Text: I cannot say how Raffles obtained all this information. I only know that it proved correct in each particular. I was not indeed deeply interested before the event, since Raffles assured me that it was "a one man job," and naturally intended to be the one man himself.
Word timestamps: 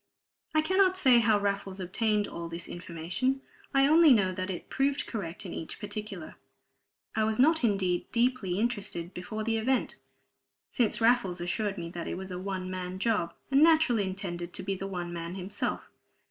I 0.55 0.61
cannot 0.61 0.97
say 0.97 1.19
how 1.19 1.39
Raffles 1.39 1.79
obtained 1.79 2.27
all 2.27 2.49
this 2.49 2.67
information. 2.67 3.41
I 3.71 3.85
only 3.85 4.13
know 4.13 4.31
that 4.31 4.49
it 4.49 4.67
proved 4.67 5.05
correct 5.05 5.45
in 5.45 5.53
each 5.53 5.79
particular. 5.79 6.37
I 7.15 7.23
was 7.23 7.37
not 7.39 7.63
indeed 7.63 8.11
deeply 8.11 8.57
interested 8.57 9.13
before 9.13 9.43
the 9.43 9.57
event, 9.57 9.97
since 10.71 11.01
Raffles 11.01 11.39
assured 11.39 11.77
me 11.77 11.87
that 11.91 12.07
it 12.07 12.15
was 12.15 12.31
"a 12.31 12.39
one 12.39 12.67
man 12.67 12.97
job," 12.97 13.35
and 13.51 13.61
naturally 13.61 14.05
intended 14.05 14.53
to 14.53 14.63
be 14.63 14.73
the 14.73 14.87
one 14.87 15.13
man 15.13 15.35
himself. 15.35 15.87